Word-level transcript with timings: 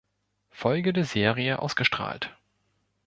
Folge 0.49 0.93
der 0.93 1.05
Serie 1.05 1.59
ausgestrahlt. 1.61 2.35